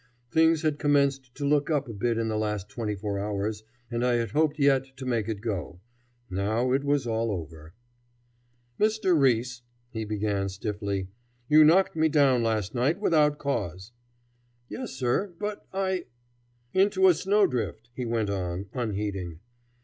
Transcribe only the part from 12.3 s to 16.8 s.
last night without cause." "Yes, sir! But I "[Illustration: Mulberry